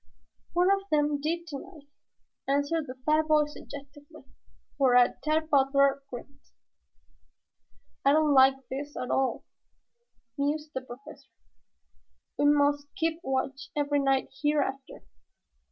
[0.53, 1.87] "One of them did tonight,"
[2.47, 4.23] answered the fat boy suggestively,
[4.79, 6.39] whereat Tad Butler grinned.
[8.03, 9.43] "I don't like this at all,"
[10.39, 11.29] mused the Professor.
[12.39, 15.03] "We must keep watch every night hereafter.